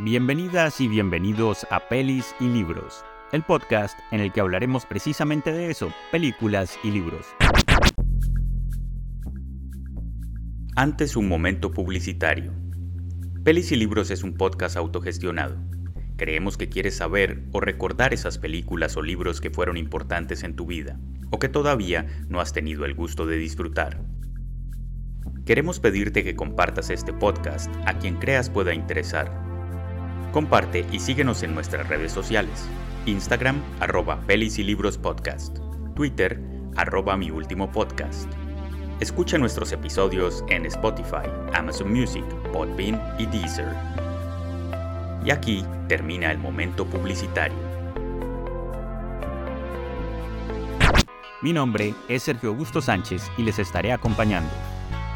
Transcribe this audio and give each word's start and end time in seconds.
Bienvenidas 0.00 0.80
y 0.80 0.86
bienvenidos 0.86 1.66
a 1.70 1.88
Pelis 1.88 2.32
y 2.38 2.46
Libros, 2.46 3.04
el 3.32 3.42
podcast 3.42 3.98
en 4.12 4.20
el 4.20 4.32
que 4.32 4.40
hablaremos 4.40 4.86
precisamente 4.86 5.50
de 5.50 5.72
eso, 5.72 5.92
películas 6.12 6.78
y 6.84 6.92
libros. 6.92 7.26
Antes 10.76 11.16
un 11.16 11.26
momento 11.26 11.72
publicitario. 11.72 12.52
Pelis 13.42 13.72
y 13.72 13.76
Libros 13.76 14.12
es 14.12 14.22
un 14.22 14.34
podcast 14.34 14.76
autogestionado. 14.76 15.56
Creemos 16.16 16.56
que 16.56 16.68
quieres 16.68 16.96
saber 16.96 17.42
o 17.50 17.58
recordar 17.58 18.14
esas 18.14 18.38
películas 18.38 18.96
o 18.96 19.02
libros 19.02 19.40
que 19.40 19.50
fueron 19.50 19.76
importantes 19.76 20.44
en 20.44 20.54
tu 20.54 20.64
vida, 20.64 20.96
o 21.30 21.40
que 21.40 21.48
todavía 21.48 22.06
no 22.28 22.40
has 22.40 22.52
tenido 22.52 22.84
el 22.84 22.94
gusto 22.94 23.26
de 23.26 23.36
disfrutar. 23.36 24.00
Queremos 25.44 25.80
pedirte 25.80 26.22
que 26.22 26.36
compartas 26.36 26.88
este 26.90 27.12
podcast 27.12 27.74
a 27.84 27.98
quien 27.98 28.14
creas 28.14 28.48
pueda 28.48 28.72
interesar. 28.72 29.47
Comparte 30.32 30.84
y 30.92 31.00
síguenos 31.00 31.42
en 31.42 31.54
nuestras 31.54 31.88
redes 31.88 32.12
sociales. 32.12 32.68
Instagram, 33.06 33.62
arroba 33.80 34.20
pelis 34.26 34.58
y 34.58 34.64
libros 34.64 34.98
podcast. 34.98 35.58
Twitter, 35.94 36.38
arroba 36.76 37.16
mi 37.16 37.30
último 37.30 37.72
podcast. 37.72 38.30
Escucha 39.00 39.38
nuestros 39.38 39.72
episodios 39.72 40.44
en 40.48 40.66
Spotify, 40.66 41.28
Amazon 41.54 41.92
Music, 41.92 42.24
Podbean 42.52 43.00
y 43.18 43.24
Deezer. 43.26 43.72
Y 45.24 45.30
aquí 45.30 45.64
termina 45.88 46.30
el 46.30 46.38
momento 46.38 46.84
publicitario. 46.84 47.56
Mi 51.40 51.54
nombre 51.54 51.94
es 52.08 52.24
Sergio 52.24 52.50
Augusto 52.50 52.82
Sánchez 52.82 53.30
y 53.38 53.44
les 53.44 53.58
estaré 53.58 53.92
acompañando. 53.92 54.50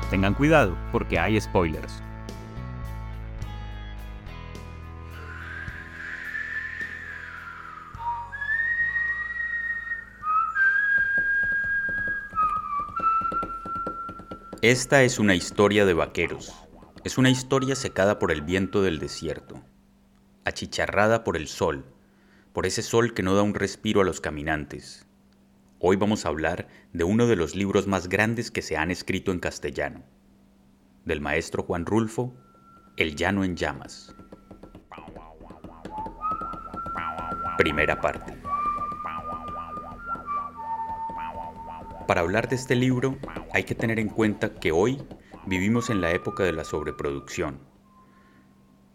Tengan 0.08 0.32
cuidado 0.32 0.74
porque 0.90 1.18
hay 1.18 1.38
spoilers. 1.38 2.02
Esta 14.62 15.02
es 15.02 15.18
una 15.18 15.34
historia 15.34 15.84
de 15.84 15.92
vaqueros. 15.92 16.54
Es 17.04 17.18
una 17.18 17.30
historia 17.30 17.74
secada 17.74 18.18
por 18.18 18.30
el 18.30 18.42
viento 18.42 18.80
del 18.80 19.00
desierto, 19.00 19.60
achicharrada 20.44 21.24
por 21.24 21.36
el 21.36 21.48
sol, 21.48 21.84
por 22.52 22.64
ese 22.64 22.82
sol 22.82 23.12
que 23.12 23.24
no 23.24 23.34
da 23.34 23.42
un 23.42 23.54
respiro 23.54 24.00
a 24.00 24.04
los 24.04 24.20
caminantes, 24.20 25.06
Hoy 25.84 25.96
vamos 25.96 26.24
a 26.24 26.28
hablar 26.28 26.68
de 26.92 27.02
uno 27.02 27.26
de 27.26 27.34
los 27.34 27.56
libros 27.56 27.88
más 27.88 28.08
grandes 28.08 28.52
que 28.52 28.62
se 28.62 28.76
han 28.76 28.92
escrito 28.92 29.32
en 29.32 29.40
castellano, 29.40 30.04
del 31.04 31.20
maestro 31.20 31.64
Juan 31.64 31.86
Rulfo, 31.86 32.32
El 32.96 33.16
llano 33.16 33.42
en 33.42 33.56
llamas. 33.56 34.14
Primera 37.58 38.00
parte. 38.00 38.41
Para 42.06 42.20
hablar 42.20 42.48
de 42.48 42.56
este 42.56 42.74
libro 42.74 43.18
hay 43.52 43.64
que 43.64 43.74
tener 43.74 43.98
en 43.98 44.08
cuenta 44.08 44.54
que 44.54 44.72
hoy 44.72 45.02
vivimos 45.46 45.90
en 45.90 46.00
la 46.00 46.10
época 46.10 46.42
de 46.44 46.52
la 46.52 46.64
sobreproducción 46.64 47.72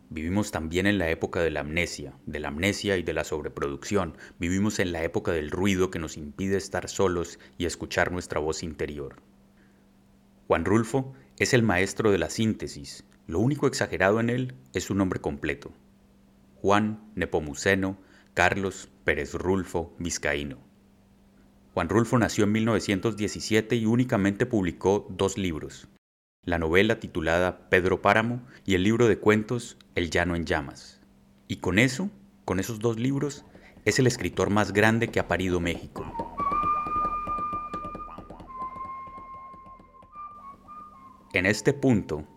Vivimos 0.10 0.52
también 0.52 0.88
en 0.88 1.00
la 1.00 1.10
época 1.10 1.42
de 1.42 1.52
la 1.52 1.60
amnesia, 1.60 2.14
de 2.26 2.40
la 2.40 2.48
amnesia 2.48 2.96
y 2.96 3.04
de 3.04 3.14
la 3.14 3.26
sobreproducción. 3.26 4.16
Vivimos 4.40 4.80
en 4.80 4.94
la 4.94 5.04
época 5.04 5.34
del 5.34 5.52
ruido 5.52 5.92
que 5.92 6.00
nos 6.00 6.16
impide 6.16 6.56
estar 6.56 6.88
solos 6.88 7.40
y 7.58 7.66
escuchar 7.66 8.14
nuestra 8.14 8.40
voz 8.40 8.64
interior. 8.64 9.18
Juan 10.48 10.64
Rulfo 10.64 11.14
es 11.40 11.54
el 11.54 11.62
maestro 11.62 12.10
de 12.10 12.20
la 12.20 12.30
síntesis. 12.30 13.04
Lo 13.28 13.40
único 13.40 13.68
exagerado 13.68 14.22
en 14.22 14.30
él 14.30 14.56
es 14.74 14.86
su 14.86 14.96
nombre 14.96 15.20
completo. 15.20 15.74
Juan 16.62 17.12
Nepomuceno 17.16 17.98
Carlos 18.34 18.90
Pérez 19.04 19.34
Rulfo 19.34 19.94
Vizcaíno. 20.00 20.67
Juan 21.78 21.90
Rulfo 21.90 22.18
nació 22.18 22.46
en 22.46 22.54
1917 22.54 23.76
y 23.76 23.86
únicamente 23.86 24.48
publicó 24.48 25.06
dos 25.12 25.38
libros, 25.38 25.88
la 26.44 26.58
novela 26.58 27.00
titulada 27.00 27.70
Pedro 27.70 28.02
Páramo 28.02 28.42
y 28.66 28.74
el 28.74 28.82
libro 28.82 29.08
de 29.08 29.20
cuentos 29.20 29.78
El 29.94 30.10
llano 30.10 30.36
en 30.36 30.46
llamas. 30.46 31.00
Y 31.48 31.58
con 31.58 31.78
eso, 31.78 32.10
con 32.46 32.60
esos 32.60 32.80
dos 32.80 32.98
libros, 32.98 33.46
es 33.86 34.00
el 34.00 34.08
escritor 34.08 34.50
más 34.50 34.74
grande 34.74 35.10
que 35.10 35.20
ha 35.20 35.28
parido 35.28 35.60
México. 35.60 36.04
En 41.34 41.46
este 41.46 41.74
punto, 41.74 42.28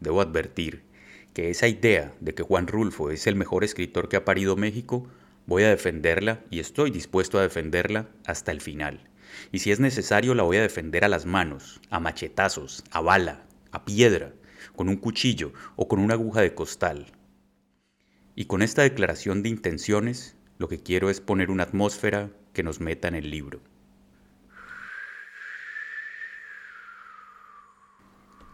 debo 0.00 0.20
advertir 0.20 0.82
que 1.32 1.50
esa 1.50 1.68
idea 1.68 2.12
de 2.18 2.34
que 2.34 2.42
Juan 2.42 2.66
Rulfo 2.66 3.12
es 3.12 3.28
el 3.28 3.36
mejor 3.36 3.62
escritor 3.62 4.08
que 4.08 4.16
ha 4.16 4.24
parido 4.24 4.56
México, 4.56 5.06
voy 5.50 5.64
a 5.64 5.68
defenderla 5.68 6.44
y 6.48 6.60
estoy 6.60 6.92
dispuesto 6.92 7.36
a 7.36 7.42
defenderla 7.42 8.08
hasta 8.24 8.52
el 8.52 8.60
final. 8.60 9.10
Y 9.50 9.58
si 9.58 9.72
es 9.72 9.80
necesario 9.80 10.36
la 10.36 10.44
voy 10.44 10.58
a 10.58 10.62
defender 10.62 11.04
a 11.04 11.08
las 11.08 11.26
manos, 11.26 11.80
a 11.90 11.98
machetazos, 11.98 12.84
a 12.92 13.00
bala, 13.00 13.48
a 13.72 13.84
piedra, 13.84 14.32
con 14.76 14.88
un 14.88 14.94
cuchillo 14.96 15.52
o 15.74 15.88
con 15.88 15.98
una 15.98 16.14
aguja 16.14 16.40
de 16.40 16.54
costal. 16.54 17.06
Y 18.36 18.44
con 18.44 18.62
esta 18.62 18.82
declaración 18.82 19.42
de 19.42 19.48
intenciones, 19.48 20.36
lo 20.58 20.68
que 20.68 20.84
quiero 20.84 21.10
es 21.10 21.20
poner 21.20 21.50
una 21.50 21.64
atmósfera 21.64 22.30
que 22.52 22.62
nos 22.62 22.78
meta 22.78 23.08
en 23.08 23.16
el 23.16 23.28
libro. 23.28 23.60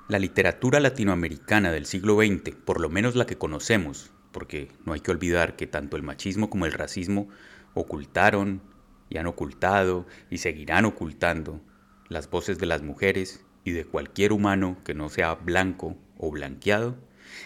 La 0.08 0.18
literatura 0.18 0.80
latinoamericana 0.80 1.72
del 1.72 1.84
siglo 1.84 2.16
XX, 2.16 2.56
por 2.64 2.80
lo 2.80 2.88
menos 2.88 3.16
la 3.16 3.26
que 3.26 3.36
conocemos, 3.36 4.12
porque 4.36 4.68
no 4.84 4.92
hay 4.92 5.00
que 5.00 5.10
olvidar 5.10 5.56
que 5.56 5.66
tanto 5.66 5.96
el 5.96 6.02
machismo 6.02 6.50
como 6.50 6.66
el 6.66 6.74
racismo 6.74 7.26
ocultaron 7.72 8.60
y 9.08 9.16
han 9.16 9.26
ocultado 9.26 10.04
y 10.28 10.36
seguirán 10.36 10.84
ocultando 10.84 11.62
las 12.10 12.28
voces 12.28 12.58
de 12.58 12.66
las 12.66 12.82
mujeres 12.82 13.42
y 13.64 13.70
de 13.70 13.86
cualquier 13.86 14.34
humano 14.34 14.76
que 14.84 14.92
no 14.92 15.08
sea 15.08 15.36
blanco 15.36 15.96
o 16.18 16.30
blanqueado, 16.30 16.98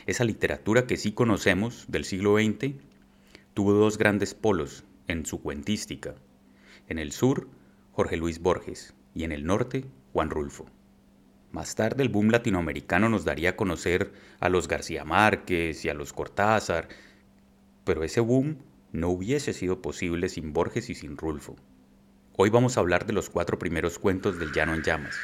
esa 0.06 0.24
literatura 0.24 0.88
que 0.88 0.96
sí 0.96 1.12
conocemos 1.12 1.84
del 1.86 2.04
siglo 2.04 2.38
XX 2.38 2.74
tuvo 3.54 3.72
dos 3.72 3.96
grandes 3.96 4.34
polos 4.34 4.82
en 5.06 5.26
su 5.26 5.40
cuentística. 5.40 6.16
En 6.88 6.98
el 6.98 7.12
sur, 7.12 7.46
Jorge 7.92 8.16
Luis 8.16 8.40
Borges 8.40 8.94
y 9.14 9.22
en 9.22 9.30
el 9.30 9.46
norte, 9.46 9.84
Juan 10.12 10.28
Rulfo. 10.28 10.66
Más 11.52 11.74
tarde 11.74 12.04
el 12.04 12.10
boom 12.10 12.30
latinoamericano 12.30 13.08
nos 13.08 13.24
daría 13.24 13.50
a 13.50 13.56
conocer 13.56 14.12
a 14.38 14.48
los 14.48 14.68
García 14.68 15.04
Márquez 15.04 15.84
y 15.84 15.88
a 15.88 15.94
los 15.94 16.12
Cortázar, 16.12 16.88
pero 17.84 18.04
ese 18.04 18.20
boom 18.20 18.58
no 18.92 19.08
hubiese 19.08 19.52
sido 19.52 19.82
posible 19.82 20.28
sin 20.28 20.52
Borges 20.52 20.90
y 20.90 20.94
sin 20.94 21.16
Rulfo. 21.16 21.56
Hoy 22.36 22.50
vamos 22.50 22.76
a 22.76 22.80
hablar 22.80 23.04
de 23.04 23.12
los 23.12 23.30
cuatro 23.30 23.58
primeros 23.58 23.98
cuentos 23.98 24.38
del 24.38 24.52
Llano 24.52 24.74
en 24.74 24.82
Llamas, 24.82 25.16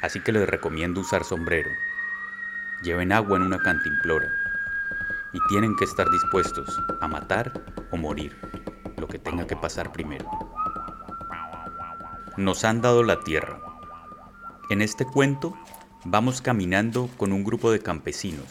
así 0.00 0.20
que 0.20 0.30
les 0.30 0.48
recomiendo 0.48 1.00
usar 1.00 1.24
sombrero. 1.24 1.70
Lleven 2.84 3.10
agua 3.10 3.36
en 3.36 3.42
una 3.42 3.58
cantimplora 3.58 4.28
y 5.32 5.38
tienen 5.48 5.74
que 5.74 5.86
estar 5.86 6.08
dispuestos 6.08 6.80
a 7.00 7.08
matar 7.08 7.52
o 7.90 7.96
morir, 7.96 8.36
lo 8.96 9.08
que 9.08 9.18
tenga 9.18 9.44
que 9.48 9.56
pasar 9.56 9.90
primero. 9.90 10.30
Nos 12.36 12.64
han 12.64 12.80
dado 12.80 13.02
la 13.02 13.18
tierra. 13.20 13.71
En 14.72 14.80
este 14.80 15.04
cuento 15.04 15.54
vamos 16.02 16.40
caminando 16.40 17.10
con 17.18 17.34
un 17.34 17.44
grupo 17.44 17.70
de 17.70 17.80
campesinos. 17.80 18.48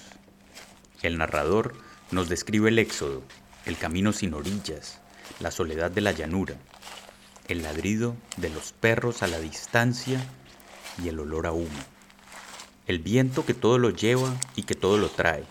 El 1.02 1.18
narrador 1.18 1.74
nos 2.12 2.30
describe 2.30 2.70
el 2.70 2.78
éxodo, 2.78 3.24
el 3.66 3.76
camino 3.76 4.14
sin 4.14 4.36
orillas, 4.36 5.02
la 5.40 5.50
soledad 5.50 5.90
de 5.90 6.02
la 6.02 6.12
llanura, 6.12 6.58
el 7.48 7.64
ladrido 7.64 8.16
de 8.38 8.52
los 8.52 8.72
perros 8.72 9.24
a 9.24 9.28
la 9.28 9.40
distancia 9.40 10.24
y 11.04 11.08
el 11.08 11.20
olor 11.20 11.48
a 11.48 11.54
humo. 11.54 11.82
El 12.86 13.00
viento 13.00 13.44
que 13.44 13.56
todo 13.56 13.80
lo 13.80 13.90
lleva 13.90 14.32
y 14.56 14.62
que 14.62 14.76
todo 14.76 15.00
lo 15.00 15.10
trae. 15.10 15.46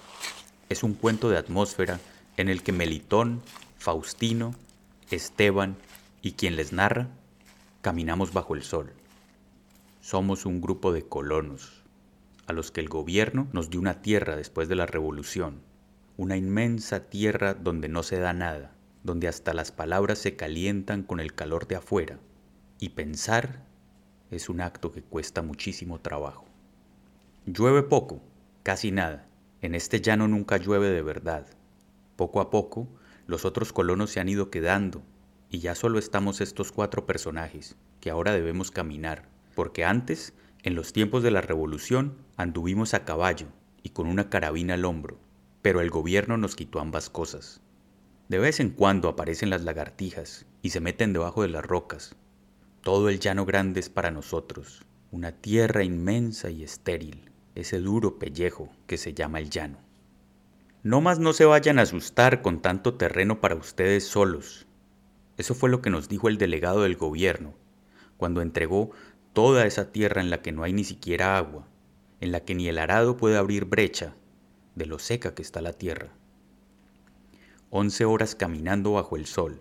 Es 0.68 0.84
un 0.84 0.94
cuento 0.94 1.30
de 1.30 1.38
atmósfera 1.38 1.98
en 2.36 2.48
el 2.48 2.62
que 2.62 2.70
Melitón, 2.70 3.42
Faustino, 3.76 4.54
Esteban 5.10 5.76
y 6.22 6.34
quien 6.34 6.54
les 6.54 6.72
narra 6.72 7.08
caminamos 7.82 8.32
bajo 8.32 8.54
el 8.54 8.62
sol. 8.62 8.92
Somos 10.10 10.44
un 10.44 10.60
grupo 10.60 10.92
de 10.92 11.06
colonos, 11.06 11.84
a 12.48 12.52
los 12.52 12.72
que 12.72 12.80
el 12.80 12.88
gobierno 12.88 13.46
nos 13.52 13.70
dio 13.70 13.78
una 13.78 14.02
tierra 14.02 14.34
después 14.34 14.68
de 14.68 14.74
la 14.74 14.84
revolución, 14.84 15.62
una 16.16 16.36
inmensa 16.36 17.08
tierra 17.08 17.54
donde 17.54 17.88
no 17.88 18.02
se 18.02 18.18
da 18.18 18.32
nada, 18.32 18.74
donde 19.04 19.28
hasta 19.28 19.54
las 19.54 19.70
palabras 19.70 20.18
se 20.18 20.34
calientan 20.34 21.04
con 21.04 21.20
el 21.20 21.32
calor 21.32 21.68
de 21.68 21.76
afuera, 21.76 22.18
y 22.80 22.88
pensar 22.88 23.64
es 24.32 24.48
un 24.48 24.62
acto 24.62 24.90
que 24.90 25.00
cuesta 25.00 25.42
muchísimo 25.42 26.00
trabajo. 26.00 26.44
Llueve 27.46 27.84
poco, 27.84 28.20
casi 28.64 28.90
nada. 28.90 29.28
En 29.60 29.76
este 29.76 30.00
llano 30.00 30.26
nunca 30.26 30.56
llueve 30.56 30.88
de 30.88 31.02
verdad. 31.02 31.46
Poco 32.16 32.40
a 32.40 32.50
poco, 32.50 32.88
los 33.28 33.44
otros 33.44 33.72
colonos 33.72 34.10
se 34.10 34.18
han 34.18 34.28
ido 34.28 34.50
quedando 34.50 35.04
y 35.50 35.60
ya 35.60 35.76
solo 35.76 36.00
estamos 36.00 36.40
estos 36.40 36.72
cuatro 36.72 37.06
personajes 37.06 37.76
que 38.00 38.10
ahora 38.10 38.32
debemos 38.32 38.72
caminar, 38.72 39.29
porque 39.60 39.84
antes, 39.84 40.32
en 40.62 40.74
los 40.74 40.94
tiempos 40.94 41.22
de 41.22 41.30
la 41.30 41.42
revolución, 41.42 42.16
anduvimos 42.38 42.94
a 42.94 43.04
caballo 43.04 43.48
y 43.82 43.90
con 43.90 44.06
una 44.06 44.30
carabina 44.30 44.72
al 44.72 44.86
hombro, 44.86 45.18
pero 45.60 45.82
el 45.82 45.90
gobierno 45.90 46.38
nos 46.38 46.56
quitó 46.56 46.80
ambas 46.80 47.10
cosas. 47.10 47.60
De 48.30 48.38
vez 48.38 48.58
en 48.60 48.70
cuando 48.70 49.10
aparecen 49.10 49.50
las 49.50 49.62
lagartijas 49.62 50.46
y 50.62 50.70
se 50.70 50.80
meten 50.80 51.12
debajo 51.12 51.42
de 51.42 51.48
las 51.48 51.62
rocas. 51.62 52.16
Todo 52.80 53.10
el 53.10 53.20
llano 53.20 53.44
grande 53.44 53.80
es 53.80 53.90
para 53.90 54.10
nosotros, 54.10 54.86
una 55.10 55.32
tierra 55.32 55.84
inmensa 55.84 56.48
y 56.48 56.64
estéril, 56.64 57.30
ese 57.54 57.80
duro 57.80 58.18
pellejo 58.18 58.70
que 58.86 58.96
se 58.96 59.12
llama 59.12 59.40
el 59.40 59.50
llano. 59.50 59.76
No 60.82 61.02
más 61.02 61.18
no 61.18 61.34
se 61.34 61.44
vayan 61.44 61.78
a 61.78 61.82
asustar 61.82 62.40
con 62.40 62.62
tanto 62.62 62.94
terreno 62.94 63.42
para 63.42 63.56
ustedes 63.56 64.06
solos. 64.06 64.66
Eso 65.36 65.54
fue 65.54 65.68
lo 65.68 65.82
que 65.82 65.90
nos 65.90 66.08
dijo 66.08 66.30
el 66.30 66.38
delegado 66.38 66.80
del 66.80 66.96
gobierno, 66.96 67.52
cuando 68.20 68.42
entregó 68.42 68.90
toda 69.32 69.66
esa 69.66 69.92
tierra 69.92 70.20
en 70.20 70.30
la 70.30 70.42
que 70.42 70.52
no 70.52 70.62
hay 70.62 70.72
ni 70.72 70.84
siquiera 70.84 71.36
agua, 71.36 71.66
en 72.20 72.32
la 72.32 72.40
que 72.40 72.54
ni 72.54 72.68
el 72.68 72.78
arado 72.78 73.16
puede 73.16 73.36
abrir 73.36 73.64
brecha, 73.64 74.14
de 74.74 74.86
lo 74.86 74.98
seca 74.98 75.34
que 75.34 75.42
está 75.42 75.60
la 75.60 75.72
tierra. 75.72 76.12
Once 77.70 78.04
horas 78.04 78.34
caminando 78.34 78.92
bajo 78.92 79.16
el 79.16 79.26
sol, 79.26 79.60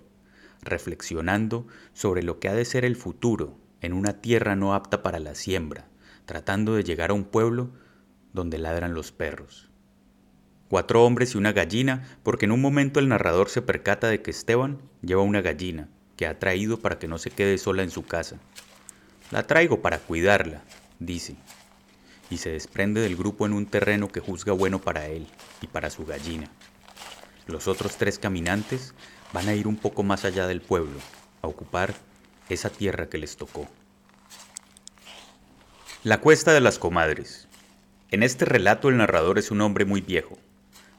reflexionando 0.61 1.67
sobre 1.93 2.23
lo 2.23 2.39
que 2.39 2.49
ha 2.49 2.53
de 2.53 2.65
ser 2.65 2.85
el 2.85 2.95
futuro 2.95 3.57
en 3.81 3.93
una 3.93 4.21
tierra 4.21 4.55
no 4.55 4.73
apta 4.73 5.03
para 5.03 5.19
la 5.19 5.35
siembra, 5.35 5.87
tratando 6.25 6.75
de 6.75 6.83
llegar 6.83 7.11
a 7.11 7.13
un 7.13 7.23
pueblo 7.23 7.69
donde 8.33 8.57
ladran 8.57 8.93
los 8.93 9.11
perros 9.11 9.69
cuatro 10.69 11.03
hombres 11.03 11.33
y 11.33 11.37
una 11.37 11.51
gallina, 11.51 12.07
porque 12.23 12.45
en 12.45 12.51
un 12.51 12.61
momento 12.61 12.99
el 12.99 13.09
narrador 13.09 13.49
se 13.49 13.61
percata 13.61 14.07
de 14.07 14.21
que 14.21 14.31
Esteban 14.31 14.79
lleva 15.01 15.23
una 15.23 15.41
gallina 15.41 15.89
que 16.15 16.27
ha 16.27 16.39
traído 16.39 16.79
para 16.79 16.99
que 16.99 17.07
no 17.07 17.17
se 17.17 17.31
quede 17.31 17.57
sola 17.57 17.83
en 17.83 17.89
su 17.89 18.03
casa. 18.03 18.39
La 19.31 19.43
traigo 19.43 19.81
para 19.81 19.99
cuidarla, 19.99 20.63
dice, 20.97 21.35
y 22.31 22.37
se 22.37 22.49
desprende 22.49 23.01
del 23.01 23.15
grupo 23.15 23.45
en 23.45 23.53
un 23.53 23.67
terreno 23.67 24.07
que 24.07 24.19
juzga 24.21 24.53
bueno 24.53 24.79
para 24.79 25.05
él 25.05 25.27
y 25.61 25.67
para 25.67 25.91
su 25.91 26.03
gallina. 26.03 26.49
Los 27.45 27.67
otros 27.67 27.97
tres 27.97 28.17
caminantes 28.17 28.95
van 29.31 29.47
a 29.47 29.53
ir 29.53 29.67
un 29.67 29.75
poco 29.75 30.01
más 30.01 30.25
allá 30.25 30.47
del 30.47 30.61
pueblo, 30.61 30.99
a 31.43 31.47
ocupar 31.47 31.93
esa 32.49 32.71
tierra 32.71 33.07
que 33.07 33.19
les 33.19 33.37
tocó. 33.37 33.67
La 36.03 36.21
cuesta 36.21 36.51
de 36.51 36.61
las 36.61 36.79
comadres. 36.79 37.47
En 38.09 38.23
este 38.23 38.45
relato 38.45 38.89
el 38.89 38.97
narrador 38.97 39.37
es 39.37 39.51
un 39.51 39.61
hombre 39.61 39.85
muy 39.85 40.01
viejo, 40.01 40.39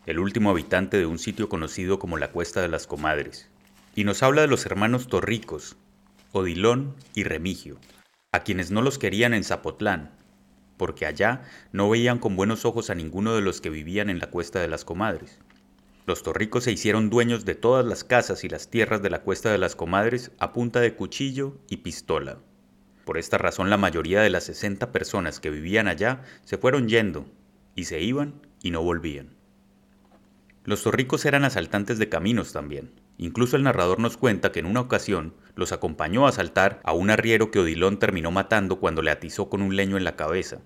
el 0.06 0.20
último 0.20 0.50
habitante 0.50 0.98
de 0.98 1.06
un 1.06 1.18
sitio 1.18 1.48
conocido 1.48 1.98
como 1.98 2.16
la 2.16 2.30
Cuesta 2.30 2.62
de 2.62 2.68
las 2.68 2.86
Comadres, 2.86 3.48
y 3.96 4.04
nos 4.04 4.22
habla 4.22 4.42
de 4.42 4.48
los 4.48 4.64
hermanos 4.66 5.08
Torricos, 5.08 5.76
Odilón 6.32 6.94
y 7.14 7.24
Remigio, 7.24 7.78
a 8.32 8.44
quienes 8.44 8.70
no 8.70 8.80
los 8.80 8.98
querían 8.98 9.34
en 9.34 9.42
Zapotlán, 9.42 10.12
porque 10.76 11.04
allá 11.04 11.42
no 11.72 11.90
veían 11.90 12.20
con 12.20 12.36
buenos 12.36 12.64
ojos 12.64 12.88
a 12.88 12.94
ninguno 12.94 13.34
de 13.34 13.40
los 13.40 13.60
que 13.60 13.70
vivían 13.70 14.08
en 14.08 14.20
la 14.20 14.30
Cuesta 14.30 14.60
de 14.60 14.68
las 14.68 14.84
Comadres. 14.84 15.40
Los 16.06 16.22
torricos 16.22 16.62
se 16.64 16.70
hicieron 16.70 17.10
dueños 17.10 17.44
de 17.44 17.56
todas 17.56 17.84
las 17.84 18.04
casas 18.04 18.44
y 18.44 18.48
las 18.48 18.68
tierras 18.70 19.02
de 19.02 19.10
la 19.10 19.22
Cuesta 19.22 19.50
de 19.50 19.58
las 19.58 19.74
Comadres 19.74 20.30
a 20.38 20.52
punta 20.52 20.80
de 20.80 20.94
cuchillo 20.94 21.58
y 21.68 21.78
pistola. 21.78 22.38
Por 23.04 23.18
esta 23.18 23.36
razón 23.36 23.68
la 23.68 23.76
mayoría 23.76 24.20
de 24.20 24.30
las 24.30 24.44
60 24.44 24.92
personas 24.92 25.40
que 25.40 25.50
vivían 25.50 25.88
allá 25.88 26.22
se 26.44 26.56
fueron 26.56 26.88
yendo, 26.88 27.26
y 27.74 27.86
se 27.86 28.00
iban 28.00 28.46
y 28.62 28.70
no 28.70 28.80
volvían. 28.80 29.34
Los 30.64 30.84
torricos 30.84 31.24
eran 31.24 31.44
asaltantes 31.44 31.98
de 31.98 32.08
caminos 32.08 32.52
también. 32.52 32.92
Incluso 33.22 33.54
el 33.56 33.64
narrador 33.64 33.98
nos 33.98 34.16
cuenta 34.16 34.50
que 34.50 34.60
en 34.60 34.66
una 34.66 34.80
ocasión 34.80 35.34
los 35.54 35.72
acompañó 35.72 36.24
a 36.24 36.30
asaltar 36.30 36.80
a 36.84 36.94
un 36.94 37.10
arriero 37.10 37.50
que 37.50 37.58
Odilón 37.58 37.98
terminó 37.98 38.30
matando 38.30 38.80
cuando 38.80 39.02
le 39.02 39.10
atizó 39.10 39.50
con 39.50 39.60
un 39.60 39.76
leño 39.76 39.98
en 39.98 40.04
la 40.04 40.16
cabeza. 40.16 40.62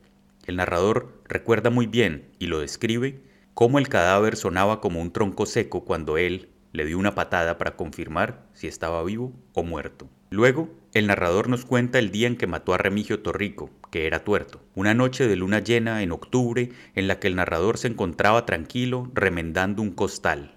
El 0.46 0.54
narrador 0.54 1.20
recuerda 1.24 1.70
muy 1.70 1.86
bien 1.86 2.30
y 2.38 2.46
lo 2.46 2.60
describe 2.60 3.20
cómo 3.54 3.80
el 3.80 3.88
cadáver 3.88 4.36
sonaba 4.36 4.80
como 4.80 5.02
un 5.02 5.12
tronco 5.12 5.46
seco 5.46 5.84
cuando 5.84 6.16
él 6.16 6.48
le 6.70 6.84
dio 6.84 6.96
una 6.96 7.16
patada 7.16 7.58
para 7.58 7.74
confirmar 7.74 8.46
si 8.52 8.68
estaba 8.68 9.02
vivo 9.02 9.32
o 9.52 9.64
muerto. 9.64 10.08
Luego, 10.30 10.70
el 10.92 11.08
narrador 11.08 11.48
nos 11.48 11.64
cuenta 11.64 11.98
el 11.98 12.12
día 12.12 12.28
en 12.28 12.36
que 12.36 12.46
mató 12.46 12.72
a 12.72 12.78
Remigio 12.78 13.18
Torrico, 13.18 13.70
que 13.90 14.06
era 14.06 14.22
tuerto, 14.22 14.60
una 14.76 14.94
noche 14.94 15.26
de 15.26 15.34
luna 15.34 15.58
llena 15.58 16.04
en 16.04 16.12
octubre 16.12 16.70
en 16.94 17.08
la 17.08 17.18
que 17.18 17.26
el 17.26 17.34
narrador 17.34 17.78
se 17.78 17.88
encontraba 17.88 18.46
tranquilo 18.46 19.10
remendando 19.12 19.82
un 19.82 19.90
costal, 19.90 20.54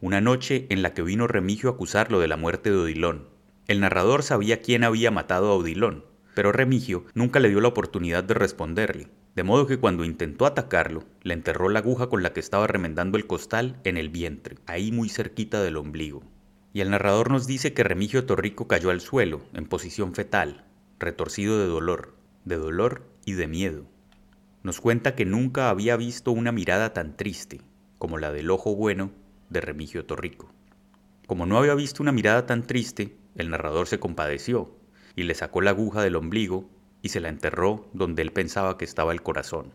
una 0.00 0.22
noche 0.22 0.66
en 0.70 0.80
la 0.80 0.94
que 0.94 1.02
vino 1.02 1.26
Remigio 1.26 1.68
a 1.68 1.72
acusarlo 1.74 2.20
de 2.20 2.28
la 2.28 2.38
muerte 2.38 2.70
de 2.70 2.78
Odilón. 2.78 3.28
El 3.66 3.80
narrador 3.80 4.22
sabía 4.22 4.62
quién 4.62 4.82
había 4.82 5.10
matado 5.10 5.50
a 5.50 5.54
Odilón, 5.54 6.06
pero 6.34 6.52
Remigio 6.52 7.04
nunca 7.12 7.38
le 7.38 7.50
dio 7.50 7.60
la 7.60 7.68
oportunidad 7.68 8.24
de 8.24 8.32
responderle, 8.32 9.08
de 9.36 9.42
modo 9.42 9.66
que 9.66 9.78
cuando 9.78 10.04
intentó 10.04 10.46
atacarlo, 10.46 11.04
le 11.22 11.34
enterró 11.34 11.68
la 11.68 11.80
aguja 11.80 12.08
con 12.08 12.22
la 12.22 12.32
que 12.32 12.40
estaba 12.40 12.66
remendando 12.66 13.18
el 13.18 13.26
costal 13.26 13.78
en 13.84 13.98
el 13.98 14.08
vientre, 14.08 14.56
ahí 14.66 14.90
muy 14.90 15.10
cerquita 15.10 15.62
del 15.62 15.76
ombligo. 15.76 16.22
Y 16.72 16.80
el 16.80 16.90
narrador 16.90 17.30
nos 17.30 17.46
dice 17.46 17.74
que 17.74 17.84
Remigio 17.84 18.24
Torrico 18.24 18.66
cayó 18.66 18.90
al 18.90 19.02
suelo, 19.02 19.42
en 19.52 19.66
posición 19.66 20.14
fetal, 20.14 20.64
retorcido 20.98 21.58
de 21.58 21.66
dolor, 21.66 22.14
de 22.46 22.56
dolor 22.56 23.02
y 23.26 23.34
de 23.34 23.48
miedo. 23.48 23.84
Nos 24.62 24.80
cuenta 24.80 25.14
que 25.14 25.26
nunca 25.26 25.68
había 25.68 25.96
visto 25.96 26.32
una 26.32 26.52
mirada 26.52 26.94
tan 26.94 27.16
triste 27.16 27.60
como 27.98 28.16
la 28.16 28.32
del 28.32 28.50
ojo 28.50 28.74
bueno 28.74 29.10
de 29.50 29.60
Remigio 29.60 30.06
Torrico. 30.06 30.50
Como 31.26 31.44
no 31.44 31.58
había 31.58 31.74
visto 31.74 32.02
una 32.02 32.12
mirada 32.12 32.46
tan 32.46 32.66
triste, 32.66 33.16
el 33.36 33.50
narrador 33.50 33.86
se 33.86 34.00
compadeció 34.00 34.74
y 35.14 35.24
le 35.24 35.34
sacó 35.34 35.60
la 35.60 35.70
aguja 35.70 36.02
del 36.02 36.16
ombligo 36.16 36.70
y 37.02 37.10
se 37.10 37.20
la 37.20 37.28
enterró 37.28 37.88
donde 37.92 38.22
él 38.22 38.32
pensaba 38.32 38.78
que 38.78 38.84
estaba 38.84 39.12
el 39.12 39.22
corazón. 39.22 39.72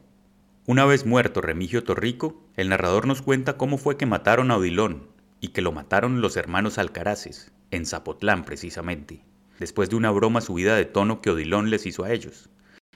Una 0.65 0.85
vez 0.85 1.05
muerto 1.05 1.41
Remigio 1.41 1.83
Torrico, 1.83 2.41
el 2.55 2.69
narrador 2.69 3.05
nos 3.05 3.21
cuenta 3.21 3.57
cómo 3.57 3.77
fue 3.77 3.97
que 3.97 4.07
mataron 4.07 4.49
a 4.49 4.57
Odilón, 4.57 5.09
y 5.39 5.49
que 5.49 5.61
lo 5.61 5.71
mataron 5.71 6.21
los 6.21 6.37
hermanos 6.37 6.79
Alcaraces, 6.79 7.51
en 7.69 7.85
Zapotlán 7.85 8.45
precisamente, 8.45 9.21
después 9.59 9.89
de 9.91 9.95
una 9.95 10.09
broma 10.09 10.41
subida 10.41 10.75
de 10.75 10.85
tono 10.85 11.21
que 11.21 11.29
Odilón 11.29 11.69
les 11.69 11.85
hizo 11.85 12.03
a 12.03 12.11
ellos. 12.11 12.49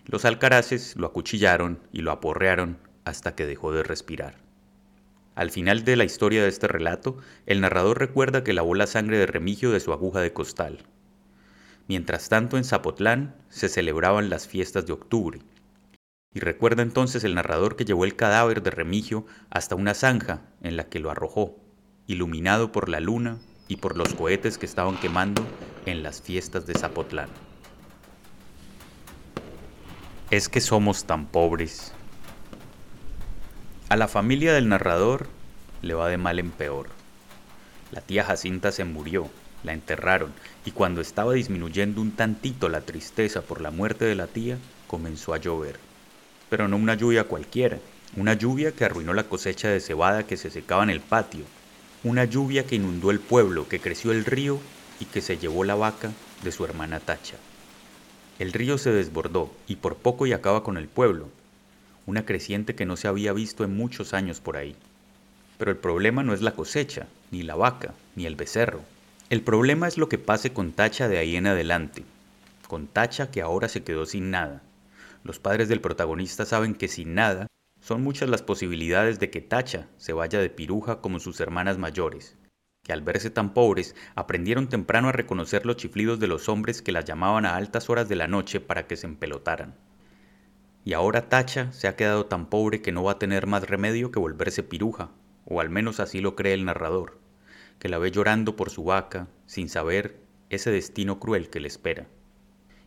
Los 0.06 0.26
Alcaraces 0.26 0.96
lo 0.96 1.06
acuchillaron 1.06 1.80
y 1.92 2.02
lo 2.02 2.12
aporrearon 2.12 2.80
hasta 3.06 3.36
que 3.36 3.46
dejó 3.46 3.72
de 3.72 3.84
respirar. 3.84 4.49
Al 5.40 5.52
final 5.52 5.86
de 5.86 5.96
la 5.96 6.04
historia 6.04 6.44
de 6.44 6.50
este 6.50 6.68
relato, 6.68 7.16
el 7.46 7.62
narrador 7.62 7.98
recuerda 7.98 8.44
que 8.44 8.52
lavó 8.52 8.76
la 8.76 8.88
sangre 8.88 9.18
de 9.18 9.26
Remigio 9.26 9.72
de 9.72 9.80
su 9.80 9.94
aguja 9.94 10.20
de 10.20 10.34
costal. 10.34 10.80
Mientras 11.88 12.28
tanto, 12.28 12.58
en 12.58 12.66
Zapotlán 12.66 13.38
se 13.48 13.70
celebraban 13.70 14.30
las 14.30 14.50
fiestas 14.50 14.86
de 14.86 14.92
octubre. 14.92 15.40
Y 16.34 16.42
recuerda 16.42 16.84
entonces 16.84 17.24
el 17.24 17.36
narrador 17.36 17.78
que 17.78 17.86
llevó 17.86 18.04
el 18.04 18.18
cadáver 18.18 18.62
de 18.62 18.72
Remigio 18.72 19.28
hasta 19.50 19.76
una 19.76 19.94
zanja 19.94 20.42
en 20.62 20.76
la 20.76 20.90
que 20.90 21.00
lo 21.00 21.10
arrojó, 21.10 21.56
iluminado 22.06 22.74
por 22.74 22.90
la 22.90 23.00
luna 23.00 23.38
y 23.70 23.78
por 23.78 23.96
los 23.96 24.14
cohetes 24.16 24.58
que 24.58 24.66
estaban 24.66 24.98
quemando 24.98 25.42
en 25.86 26.04
las 26.04 26.22
fiestas 26.22 26.68
de 26.68 26.74
Zapotlán. 26.74 27.30
Es 30.32 30.50
que 30.50 30.60
somos 30.60 31.06
tan 31.06 31.28
pobres. 31.28 31.94
A 33.88 33.96
la 33.96 34.08
familia 34.08 34.54
del 34.54 34.70
narrador 34.70 35.39
le 35.82 35.94
va 35.94 36.10
de 36.10 36.18
mal 36.18 36.40
en 36.40 36.52
peor. 36.52 36.88
La 37.92 38.02
tía 38.02 38.24
Jacinta 38.24 38.72
se 38.72 38.84
murió, 38.84 39.30
la 39.64 39.74
enterraron, 39.74 40.32
y 40.66 40.72
cuando 40.72 41.02
estaba 41.02 41.34
disminuyendo 41.34 42.02
un 42.02 42.12
tantito 42.12 42.70
la 42.70 42.82
tristeza 42.82 43.42
por 43.42 43.62
la 43.62 43.72
muerte 43.72 44.06
de 44.06 44.16
la 44.16 44.28
tía, 44.28 44.58
comenzó 44.88 45.34
a 45.34 45.38
llover. 45.38 45.80
Pero 46.50 46.68
no 46.68 46.78
una 46.78 46.96
lluvia 46.96 47.26
cualquiera, 47.26 47.80
una 48.16 48.34
lluvia 48.34 48.72
que 48.72 48.86
arruinó 48.86 49.14
la 49.14 49.24
cosecha 49.24 49.70
de 49.70 49.80
cebada 49.80 50.26
que 50.26 50.38
se 50.38 50.50
secaba 50.50 50.84
en 50.84 50.90
el 50.90 51.02
patio 51.02 51.46
una 52.04 52.24
lluvia 52.24 52.66
que 52.66 52.76
inundó 52.76 53.12
el 53.12 53.20
pueblo, 53.20 53.68
que 53.68 53.82
creció 53.82 54.14
el 54.14 54.24
río 54.24 54.60
y 55.02 55.06
que 55.06 55.22
se 55.22 55.38
llevó 55.38 55.66
la 55.66 55.76
vaca 55.76 56.12
de 56.44 56.52
su 56.54 56.64
hermana 56.64 57.02
Tacha. 57.02 57.36
El 58.40 58.54
río 58.54 58.78
se 58.78 58.92
desbordó 58.92 59.54
y 59.68 59.76
por 59.76 59.98
poco 59.98 60.26
y 60.26 60.32
acaba 60.32 60.64
con 60.64 60.78
el 60.78 60.88
pueblo, 60.88 61.28
una 62.06 62.26
creciente 62.26 62.74
que 62.74 62.86
no 62.86 62.96
se 62.96 63.10
había 63.10 63.34
visto 63.34 63.66
en 63.66 63.76
muchos 63.76 64.14
años 64.14 64.40
por 64.40 64.56
ahí. 64.56 64.78
Pero 65.60 65.72
el 65.72 65.78
problema 65.78 66.24
no 66.24 66.34
es 66.34 66.42
la 66.42 66.54
cosecha, 66.54 67.08
ni 67.32 67.44
la 67.44 67.56
vaca, 67.56 67.94
ni 68.16 68.26
el 68.26 68.38
becerro. 68.38 68.80
El 69.30 69.42
problema 69.42 69.90
es 69.90 69.98
lo 69.98 70.08
que 70.08 70.18
pase 70.18 70.54
con 70.54 70.72
Tacha 70.72 71.10
de 71.10 71.18
ahí 71.18 71.36
en 71.36 71.48
adelante, 71.48 72.06
con 72.70 72.88
Tacha 72.88 73.30
que 73.30 73.42
ahora 73.42 73.68
se 73.68 73.84
quedó 73.84 74.06
sin 74.06 74.32
nada. 74.32 74.62
Los 75.26 75.38
padres 75.38 75.68
del 75.68 75.82
protagonista 75.82 76.46
saben 76.46 76.76
que 76.76 76.88
sin 76.88 77.14
nada 77.14 77.48
son 77.82 78.02
muchas 78.02 78.30
las 78.30 78.42
posibilidades 78.42 79.20
de 79.20 79.30
que 79.30 79.42
Tacha 79.42 79.88
se 79.98 80.14
vaya 80.14 80.40
de 80.40 80.50
piruja 80.50 81.02
como 81.02 81.20
sus 81.20 81.42
hermanas 81.42 81.78
mayores, 81.78 82.38
que 82.86 82.94
al 82.94 83.02
verse 83.02 83.30
tan 83.30 83.54
pobres 83.54 83.96
aprendieron 84.16 84.70
temprano 84.70 85.10
a 85.10 85.12
reconocer 85.12 85.66
los 85.66 85.76
chiflidos 85.76 86.22
de 86.22 86.28
los 86.28 86.48
hombres 86.48 86.82
que 86.82 86.94
las 86.94 87.04
llamaban 87.04 87.46
a 87.46 87.58
altas 87.58 87.90
horas 87.90 88.08
de 88.08 88.16
la 88.16 88.30
noche 88.30 88.62
para 88.62 88.88
que 88.88 88.96
se 88.96 89.08
empelotaran. 89.08 89.76
Y 90.86 90.94
ahora 90.94 91.28
Tacha 91.28 91.74
se 91.74 91.90
ha 91.90 91.98
quedado 91.98 92.28
tan 92.28 92.46
pobre 92.46 92.82
que 92.82 92.94
no 92.94 93.04
va 93.04 93.12
a 93.12 93.20
tener 93.20 93.46
más 93.46 93.68
remedio 93.70 94.10
que 94.10 94.20
volverse 94.20 94.64
piruja, 94.64 95.10
o 95.50 95.60
al 95.62 95.70
menos 95.70 96.00
así 96.00 96.22
lo 96.22 96.36
cree 96.36 96.54
el 96.54 96.66
narrador, 96.66 97.18
que 97.80 97.90
la 97.90 97.98
ve 97.98 98.12
llorando 98.12 98.56
por 98.56 98.70
su 98.70 98.84
vaca, 98.84 99.28
sin 99.48 99.68
saber 99.68 100.20
ese 100.50 100.72
destino 100.72 101.20
cruel 101.20 101.50
que 101.50 101.60
le 101.60 101.68
espera. 101.68 102.08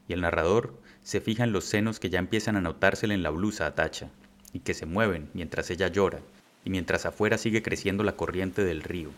Y 0.09 0.13
el 0.13 0.21
narrador 0.21 0.81
se 1.03 1.21
fija 1.21 1.45
en 1.45 1.53
los 1.53 1.65
senos 1.65 1.99
que 1.99 2.11
ya 2.11 2.19
empiezan 2.19 2.57
a 2.57 2.61
notársele 2.61 3.15
en 3.15 3.23
la 3.23 3.31
blusa 3.31 3.67
a 3.67 3.75
Tacha, 3.75 4.11
y 4.53 4.61
que 4.61 4.75
se 4.75 4.87
mueven 4.87 5.29
mientras 5.35 5.71
ella 5.71 5.89
llora, 5.89 6.21
y 6.65 6.71
mientras 6.71 7.07
afuera 7.07 7.39
sigue 7.39 7.63
creciendo 7.63 8.05
la 8.05 8.17
corriente 8.17 8.65
del 8.65 8.83
río. 8.83 9.11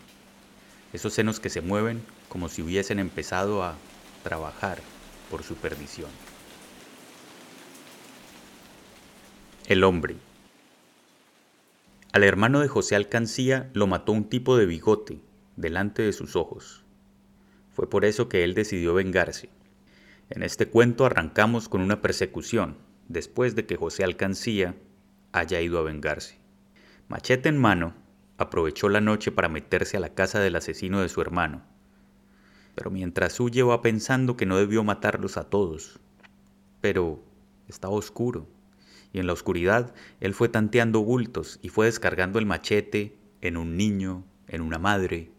Esos 0.93 1.13
senos 1.13 1.39
que 1.39 1.49
se 1.49 1.61
mueven 1.61 2.01
como 2.29 2.49
si 2.49 2.61
hubiesen 2.61 2.99
empezado 2.99 3.63
a 3.63 3.75
trabajar 4.23 4.79
por 5.29 5.43
su 5.43 5.55
perdición. 5.55 6.09
El 9.67 9.83
hombre. 9.83 10.15
Al 12.15 12.23
hermano 12.23 12.61
de 12.61 12.69
José 12.69 12.95
Alcancía 12.95 13.69
lo 13.73 13.87
mató 13.87 14.13
un 14.13 14.29
tipo 14.29 14.55
de 14.55 14.65
bigote 14.65 15.19
delante 15.57 16.01
de 16.01 16.13
sus 16.13 16.37
ojos. 16.37 16.85
Fue 17.73 17.89
por 17.89 18.05
eso 18.05 18.29
que 18.29 18.45
él 18.45 18.53
decidió 18.53 18.93
vengarse. 18.93 19.49
En 20.29 20.41
este 20.41 20.69
cuento 20.69 21.05
arrancamos 21.05 21.67
con 21.67 21.81
una 21.81 22.01
persecución, 22.01 22.77
después 23.09 23.53
de 23.53 23.65
que 23.65 23.75
José 23.75 24.05
Alcancía 24.05 24.75
haya 25.33 25.59
ido 25.59 25.77
a 25.77 25.81
vengarse. 25.83 26.37
Machete 27.09 27.49
en 27.49 27.57
mano, 27.57 27.93
aprovechó 28.37 28.87
la 28.87 29.01
noche 29.01 29.33
para 29.33 29.49
meterse 29.49 29.97
a 29.97 29.99
la 29.99 30.13
casa 30.13 30.39
del 30.39 30.55
asesino 30.55 31.01
de 31.01 31.09
su 31.09 31.19
hermano. 31.19 31.63
Pero 32.75 32.91
mientras 32.91 33.37
huye 33.41 33.61
va 33.61 33.81
pensando 33.81 34.37
que 34.37 34.45
no 34.45 34.55
debió 34.55 34.85
matarlos 34.85 35.35
a 35.35 35.49
todos. 35.49 35.99
Pero 36.79 37.21
estaba 37.67 37.93
oscuro 37.93 38.47
y 39.15 39.19
en 39.19 39.27
la 39.27 39.33
oscuridad 39.33 39.95
él 40.19 40.33
fue 40.33 40.49
tanteando 40.49 40.99
bultos 40.99 41.57
y 41.61 41.69
fue 41.69 41.85
descargando 41.85 42.37
el 42.37 42.45
machete 42.45 43.17
en 43.39 43.55
un 43.55 43.77
niño, 43.77 44.25
en 44.49 44.59
una 44.59 44.77
madre 44.77 45.31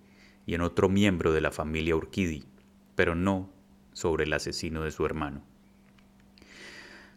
y 0.47 0.55
en 0.55 0.63
otro 0.63 0.89
miembro 0.89 1.31
de 1.31 1.43
la 1.43 1.51
familia 1.51 1.95
Urquidi, 1.95 2.47
pero 2.95 3.15
no 3.15 3.51
sobre 3.93 4.25
el 4.25 4.33
asesino 4.33 4.83
de 4.83 4.93
su 4.93 5.05
hermano. 5.05 5.43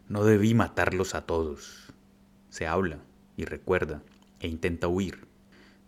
No 0.06 0.22
debí 0.22 0.52
matarlos 0.52 1.14
a 1.14 1.24
todos. 1.24 1.94
Se 2.50 2.66
habla 2.66 2.98
y 3.38 3.46
recuerda 3.46 4.02
e 4.38 4.46
intenta 4.46 4.86
huir, 4.86 5.26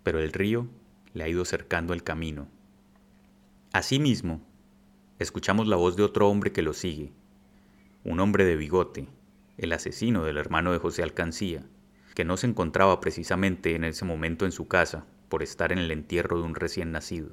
pero 0.03 0.21
el 0.21 0.33
río 0.33 0.69
le 1.13 1.25
ha 1.25 1.29
ido 1.29 1.45
cercando 1.45 1.93
el 1.93 2.03
camino. 2.03 2.49
Asimismo, 3.75 4.41
escuchamos 5.19 5.69
la 5.69 5.77
voz 5.77 5.97
de 5.97 6.03
otro 6.03 6.31
hombre 6.31 6.51
que 6.51 6.63
lo 6.63 6.73
sigue, 6.73 7.13
un 8.05 8.21
hombre 8.21 8.47
de 8.47 8.57
bigote, 8.57 9.07
el 9.65 9.73
asesino 9.73 10.25
del 10.25 10.39
hermano 10.39 10.73
de 10.73 10.79
José 10.79 11.03
Alcancía, 11.03 11.65
que 12.15 12.25
no 12.25 12.37
se 12.37 12.47
encontraba 12.47 13.01
precisamente 13.01 13.75
en 13.75 13.85
ese 13.85 14.05
momento 14.05 14.45
en 14.45 14.53
su 14.53 14.69
casa 14.69 15.07
por 15.29 15.43
estar 15.43 15.73
en 15.73 15.79
el 15.79 15.91
entierro 15.91 16.39
de 16.39 16.45
un 16.45 16.55
recién 16.55 16.93
nacido. 16.93 17.31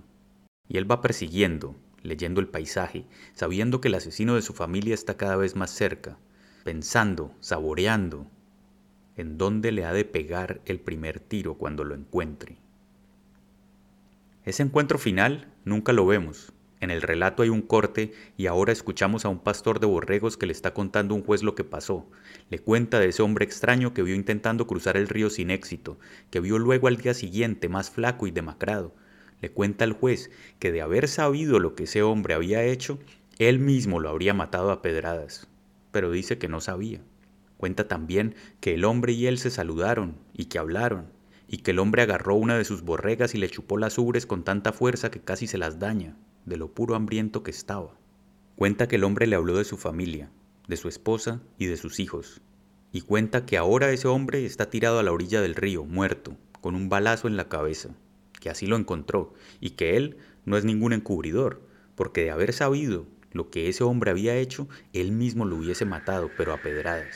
Y 0.67 0.77
él 0.77 0.89
va 0.89 1.01
persiguiendo, 1.01 1.75
leyendo 2.03 2.39
el 2.39 2.48
paisaje, 2.48 3.05
sabiendo 3.33 3.81
que 3.81 3.89
el 3.89 3.95
asesino 3.95 4.36
de 4.36 4.41
su 4.41 4.53
familia 4.53 4.93
está 4.93 5.17
cada 5.17 5.36
vez 5.36 5.55
más 5.55 5.71
cerca, 5.71 6.17
pensando, 6.63 7.33
saboreando, 7.39 8.27
en 9.17 9.38
dónde 9.38 9.71
le 9.71 9.86
ha 9.86 9.91
de 9.91 10.05
pegar 10.05 10.62
el 10.65 10.79
primer 10.79 11.19
tiro 11.19 11.55
cuando 11.55 11.83
lo 11.83 11.95
encuentre. 11.95 12.57
Ese 14.45 14.63
encuentro 14.63 14.98
final 14.98 15.51
nunca 15.65 15.91
lo 15.91 16.05
vemos, 16.05 16.53
en 16.81 16.91
el 16.91 17.01
relato 17.01 17.43
hay 17.43 17.50
un 17.50 17.62
corte 17.62 18.13
y 18.38 18.48
ahora 18.48 18.71
escuchamos 18.71 19.25
a 19.25 19.29
un 19.29 19.39
pastor 19.39 19.81
de 19.81 19.88
borregos 19.88 20.38
que 20.38 20.45
le 20.45 20.53
está 20.53 20.74
contando 20.74 21.13
un 21.13 21.24
juez 21.24 21.43
lo 21.43 21.53
que 21.53 21.65
pasó. 21.65 22.09
Le 22.50 22.59
cuenta 22.59 23.00
de 23.00 23.09
ese 23.09 23.21
hombre 23.21 23.43
extraño 23.43 23.93
que 23.93 24.01
vio 24.01 24.15
intentando 24.15 24.65
cruzar 24.65 24.95
el 24.95 25.09
río 25.09 25.29
sin 25.29 25.51
éxito, 25.51 26.00
que 26.29 26.39
vio 26.39 26.57
luego 26.57 26.88
al 26.88 26.95
día 26.95 27.13
siguiente 27.13 27.67
más 27.67 27.89
flaco 27.89 28.27
y 28.27 28.31
demacrado. 28.31 28.95
Le 29.41 29.51
cuenta 29.51 29.83
al 29.83 29.91
juez 29.91 30.31
que 30.59 30.71
de 30.71 30.81
haber 30.81 31.09
sabido 31.09 31.59
lo 31.59 31.75
que 31.75 31.83
ese 31.83 32.01
hombre 32.01 32.33
había 32.33 32.63
hecho, 32.63 32.98
él 33.39 33.59
mismo 33.59 34.00
lo 34.00 34.09
habría 34.09 34.33
matado 34.33 34.71
a 34.71 34.81
pedradas. 34.81 35.48
Pero 35.91 36.12
dice 36.12 36.38
que 36.38 36.48
no 36.48 36.62
sabía. 36.62 37.01
Cuenta 37.57 37.89
también 37.89 38.36
que 38.62 38.74
el 38.75 38.86
hombre 38.86 39.12
y 39.12 39.27
él 39.27 39.38
se 39.38 39.50
saludaron 39.50 40.15
y 40.33 40.45
que 40.45 40.59
hablaron, 40.59 41.12
y 41.45 41.57
que 41.57 41.71
el 41.71 41.79
hombre 41.79 42.03
agarró 42.03 42.36
una 42.36 42.57
de 42.57 42.63
sus 42.63 42.83
borregas 42.83 43.36
y 43.36 43.38
le 43.38 43.50
chupó 43.50 43.77
las 43.77 43.98
ubres 43.98 44.25
con 44.25 44.45
tanta 44.45 44.71
fuerza 44.71 45.12
que 45.12 45.19
casi 45.19 45.45
se 45.45 45.57
las 45.57 45.77
daña 45.77 46.15
de 46.50 46.58
lo 46.58 46.74
puro 46.74 46.96
hambriento 46.96 47.44
que 47.44 47.51
estaba. 47.51 47.96
Cuenta 48.56 48.88
que 48.88 48.98
el 48.98 49.06
hombre 49.06 49.27
le 49.27 49.36
habló 49.36 49.56
de 49.58 49.63
su 49.63 49.77
familia, 49.77 50.32
de 50.68 50.75
su 50.75 50.89
esposa 50.89 51.41
y 51.58 51.68
de 51.68 51.77
sus 51.77 52.00
hijos, 52.00 52.41
y 52.91 53.01
cuenta 53.01 53.46
que 53.46 53.56
ahora 53.56 53.91
ese 53.91 54.08
hombre 54.08 54.46
está 54.46 54.70
tirado 54.70 55.00
a 55.00 55.03
la 55.03 55.12
orilla 55.12 55.41
del 55.41 55.56
río, 55.56 55.86
muerto, 55.86 56.36
con 56.60 56.75
un 56.75 56.89
balazo 56.89 57.27
en 57.27 57.38
la 57.38 57.48
cabeza, 57.48 57.89
que 58.41 58.50
así 58.50 58.65
lo 58.65 58.75
encontró, 58.75 59.34
y 59.62 59.72
que 59.72 59.96
él 59.96 60.18
no 60.46 60.58
es 60.58 60.65
ningún 60.65 60.91
encubridor, 60.91 61.62
porque 61.96 62.24
de 62.24 62.32
haber 62.32 62.51
sabido 62.51 63.06
lo 63.32 63.50
que 63.51 63.70
ese 63.70 63.84
hombre 63.84 64.12
había 64.12 64.36
hecho, 64.36 64.68
él 64.91 65.12
mismo 65.12 65.46
lo 65.46 65.56
hubiese 65.56 65.86
matado, 65.86 66.29
pero 66.36 66.53
a 66.53 66.58
pedradas. 66.58 67.15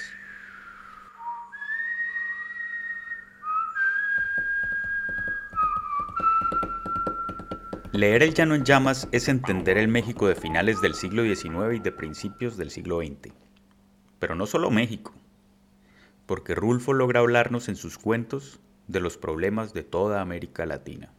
Leer 7.93 8.23
El 8.23 8.33
Llano 8.33 8.55
en 8.55 8.65
Llamas 8.65 9.07
es 9.11 9.27
entender 9.27 9.77
el 9.77 9.87
México 9.87 10.27
de 10.27 10.33
finales 10.33 10.81
del 10.81 10.95
siglo 10.95 11.21
XIX 11.21 11.75
y 11.75 11.79
de 11.79 11.91
principios 11.91 12.57
del 12.57 12.71
siglo 12.71 13.01
XX. 13.01 13.31
Pero 14.17 14.33
no 14.33 14.47
solo 14.47 14.71
México, 14.71 15.13
porque 16.25 16.55
Rulfo 16.55 16.93
logra 16.93 17.19
hablarnos 17.19 17.69
en 17.69 17.75
sus 17.75 17.99
cuentos 17.99 18.59
de 18.87 18.99
los 18.99 19.19
problemas 19.19 19.75
de 19.75 19.83
toda 19.83 20.21
América 20.21 20.65
Latina. 20.65 21.13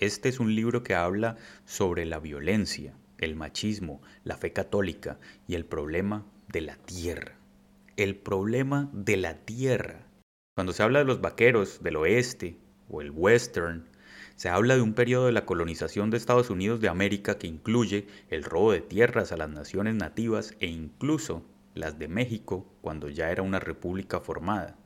Este 0.00 0.28
es 0.28 0.40
un 0.40 0.52
libro 0.56 0.82
que 0.82 0.96
habla 0.96 1.36
sobre 1.64 2.04
la 2.06 2.18
violencia, 2.18 2.92
el 3.18 3.36
machismo, 3.36 4.02
la 4.24 4.36
fe 4.36 4.52
católica 4.52 5.20
y 5.46 5.54
el 5.54 5.64
problema 5.64 6.26
de 6.48 6.62
la 6.62 6.74
tierra. 6.74 7.36
El 7.96 8.16
problema 8.16 8.90
de 8.92 9.16
la 9.16 9.34
tierra. 9.44 10.08
Cuando 10.56 10.72
se 10.72 10.82
habla 10.82 10.98
de 10.98 11.04
los 11.04 11.20
vaqueros 11.20 11.84
del 11.84 11.94
oeste 11.94 12.58
o 12.88 13.00
el 13.00 13.12
western, 13.12 13.89
se 14.40 14.48
habla 14.48 14.74
de 14.74 14.80
un 14.80 14.94
periodo 14.94 15.26
de 15.26 15.32
la 15.32 15.44
colonización 15.44 16.08
de 16.08 16.16
Estados 16.16 16.48
Unidos 16.48 16.80
de 16.80 16.88
América 16.88 17.36
que 17.36 17.46
incluye 17.46 18.06
el 18.30 18.42
robo 18.42 18.72
de 18.72 18.80
tierras 18.80 19.32
a 19.32 19.36
las 19.36 19.50
naciones 19.50 19.96
nativas 19.96 20.54
e 20.60 20.66
incluso 20.66 21.44
las 21.74 21.98
de 21.98 22.08
México 22.08 22.66
cuando 22.80 23.10
ya 23.10 23.30
era 23.30 23.42
una 23.42 23.60
república 23.60 24.18
formada. 24.18 24.78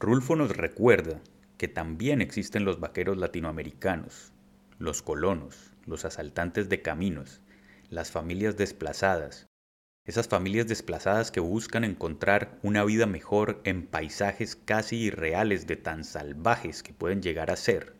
Rulfo 0.00 0.34
nos 0.34 0.56
recuerda 0.56 1.20
que 1.58 1.68
también 1.68 2.20
existen 2.20 2.64
los 2.64 2.80
vaqueros 2.80 3.18
latinoamericanos, 3.18 4.32
los 4.80 5.00
colonos, 5.00 5.76
los 5.86 6.04
asaltantes 6.04 6.68
de 6.68 6.82
caminos, 6.82 7.40
las 7.90 8.10
familias 8.10 8.56
desplazadas, 8.56 9.46
esas 10.06 10.26
familias 10.26 10.66
desplazadas 10.66 11.30
que 11.30 11.38
buscan 11.38 11.84
encontrar 11.84 12.58
una 12.64 12.82
vida 12.82 13.06
mejor 13.06 13.60
en 13.62 13.86
paisajes 13.86 14.56
casi 14.56 14.96
irreales 14.96 15.68
de 15.68 15.76
tan 15.76 16.02
salvajes 16.02 16.82
que 16.82 16.92
pueden 16.92 17.22
llegar 17.22 17.52
a 17.52 17.56
ser 17.56 17.97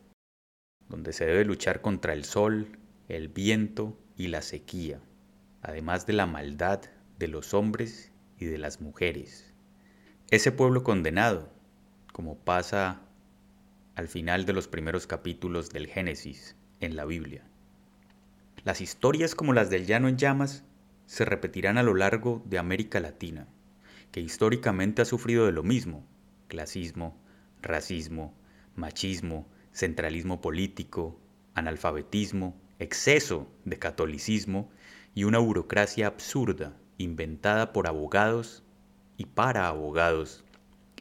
donde 0.89 1.13
se 1.13 1.27
debe 1.27 1.45
luchar 1.45 1.81
contra 1.81 2.13
el 2.13 2.25
sol, 2.25 2.79
el 3.09 3.29
viento 3.29 3.99
y 4.17 4.29
la 4.29 4.43
sequía, 4.43 5.01
además 5.63 6.07
de 6.07 6.13
la 6.15 6.27
maldad 6.27 6.83
de 7.19 7.29
los 7.29 7.55
hombres 7.55 8.13
y 8.39 8.47
de 8.47 8.59
las 8.59 8.81
mujeres. 8.81 9.53
Ese 10.31 10.53
pueblo 10.53 10.83
condenado, 10.83 11.51
como 12.13 12.39
pasa 12.39 13.03
al 13.95 14.09
final 14.09 14.47
de 14.47 14.53
los 14.53 14.69
primeros 14.69 15.07
capítulos 15.07 15.71
del 15.71 15.87
Génesis 15.87 16.57
en 16.81 16.97
la 16.97 17.05
Biblia. 17.05 17.45
Las 18.65 18.81
historias 18.81 19.35
como 19.35 19.53
las 19.53 19.71
del 19.71 19.87
llano 19.87 20.09
en 20.09 20.19
llamas 20.19 20.65
se 21.07 21.25
repetirán 21.25 21.79
a 21.79 21.83
lo 21.83 21.95
largo 21.95 22.43
de 22.45 22.59
América 22.59 23.01
Latina, 23.01 23.49
que 24.13 24.21
históricamente 24.21 25.03
ha 25.03 25.05
sufrido 25.05 25.47
de 25.47 25.53
lo 25.53 25.63
mismo, 25.63 26.07
clasismo, 26.49 27.17
racismo, 27.63 28.35
machismo, 28.77 29.49
centralismo 29.79 30.41
político, 30.41 31.21
analfabetismo, 31.55 32.61
exceso 32.81 33.49
de 33.65 33.79
catolicismo 33.79 34.71
y 35.15 35.23
una 35.23 35.39
burocracia 35.39 36.09
absurda 36.09 36.77
inventada 36.99 37.73
por 37.73 37.87
abogados 37.87 38.65
y 39.17 39.27
para 39.27 39.69
abogados, 39.69 40.45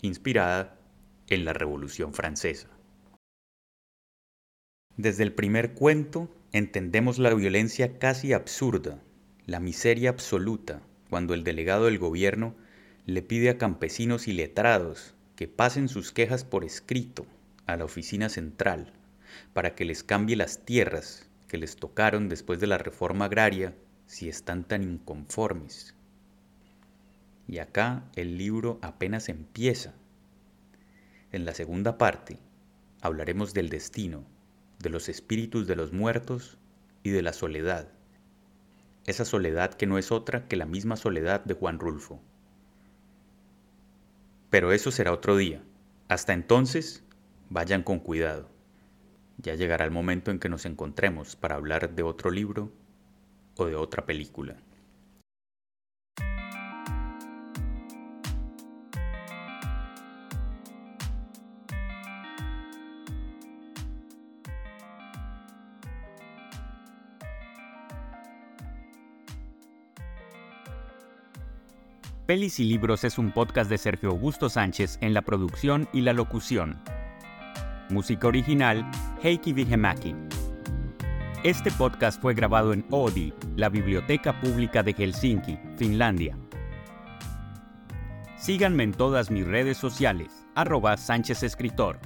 inspirada 0.03 0.77
en 1.27 1.43
la 1.43 1.53
Revolución 1.53 2.13
Francesa. 2.13 2.67
Desde 4.95 5.23
el 5.23 5.33
primer 5.33 5.73
cuento 5.73 6.29
entendemos 6.51 7.17
la 7.17 7.33
violencia 7.33 7.97
casi 7.97 8.31
absurda, 8.31 9.01
la 9.47 9.59
miseria 9.59 10.11
absoluta, 10.11 10.83
cuando 11.09 11.33
el 11.33 11.43
delegado 11.43 11.85
del 11.85 11.97
gobierno 11.97 12.53
le 13.07 13.23
pide 13.23 13.49
a 13.49 13.57
campesinos 13.57 14.27
y 14.27 14.33
letrados 14.33 15.15
que 15.35 15.47
pasen 15.47 15.87
sus 15.87 16.11
quejas 16.11 16.43
por 16.43 16.63
escrito 16.63 17.25
a 17.67 17.77
la 17.77 17.85
oficina 17.85 18.29
central 18.29 18.93
para 19.53 19.75
que 19.75 19.85
les 19.85 20.03
cambie 20.03 20.35
las 20.35 20.65
tierras 20.65 21.29
que 21.47 21.57
les 21.57 21.75
tocaron 21.75 22.29
después 22.29 22.59
de 22.59 22.67
la 22.67 22.77
reforma 22.77 23.25
agraria 23.25 23.75
si 24.05 24.29
están 24.29 24.63
tan 24.63 24.83
inconformes. 24.83 25.95
Y 27.47 27.59
acá 27.59 28.03
el 28.15 28.37
libro 28.37 28.79
apenas 28.81 29.29
empieza. 29.29 29.93
En 31.31 31.45
la 31.45 31.53
segunda 31.53 31.97
parte 31.97 32.39
hablaremos 33.01 33.53
del 33.53 33.69
destino, 33.69 34.25
de 34.79 34.89
los 34.89 35.09
espíritus 35.09 35.67
de 35.67 35.75
los 35.75 35.93
muertos 35.93 36.57
y 37.03 37.09
de 37.09 37.21
la 37.21 37.33
soledad. 37.33 37.89
Esa 39.05 39.23
soledad 39.23 39.73
que 39.73 39.87
no 39.87 39.97
es 39.97 40.11
otra 40.11 40.47
que 40.47 40.57
la 40.57 40.65
misma 40.65 40.97
soledad 40.97 41.43
de 41.45 41.53
Juan 41.53 41.79
Rulfo. 41.79 42.21
Pero 44.49 44.71
eso 44.71 44.91
será 44.91 45.13
otro 45.13 45.37
día. 45.37 45.61
Hasta 46.09 46.33
entonces, 46.33 47.03
Vayan 47.49 47.81
con 47.81 47.99
cuidado. 47.99 48.49
Ya 49.37 49.55
llegará 49.55 49.85
el 49.85 49.91
momento 49.91 50.31
en 50.31 50.39
que 50.39 50.49
nos 50.49 50.65
encontremos 50.65 51.35
para 51.35 51.55
hablar 51.55 51.95
de 51.95 52.03
otro 52.03 52.29
libro 52.29 52.71
o 53.55 53.65
de 53.65 53.75
otra 53.75 54.05
película. 54.05 54.57
Pelis 72.25 72.59
y 72.59 72.65
Libros 72.65 73.05
es 73.05 73.17
un 73.17 73.31
podcast 73.31 73.69
de 73.69 73.77
Sergio 73.77 74.09
Augusto 74.09 74.49
Sánchez 74.49 74.97
en 74.99 75.13
la 75.13 75.21
producción 75.21 75.87
y 75.93 76.01
la 76.01 76.11
locución. 76.11 76.77
Música 77.89 78.27
original, 78.27 78.85
Heikki 79.23 79.53
Vihemaki. 79.53 80.13
Este 81.43 81.71
podcast 81.71 82.21
fue 82.21 82.33
grabado 82.33 82.73
en 82.73 82.85
Oodi, 82.91 83.33
la 83.55 83.69
Biblioteca 83.69 84.37
Pública 84.41 84.83
de 84.83 84.93
Helsinki, 84.93 85.57
Finlandia. 85.77 86.37
Síganme 88.37 88.83
en 88.83 88.91
todas 88.91 89.31
mis 89.31 89.47
redes 89.47 89.77
sociales, 89.77 90.45
arroba 90.55 90.97
Sánchez 90.97 91.43
Escritor, 91.43 91.97